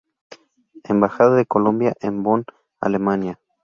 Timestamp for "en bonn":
2.01-2.45